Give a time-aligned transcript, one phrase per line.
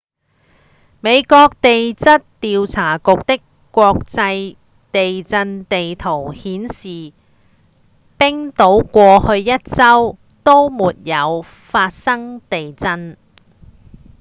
[0.99, 4.55] 美國地質調查局的國際
[4.91, 7.13] 地震地圖顯示
[8.17, 13.15] 冰島過去一週都沒有發生地震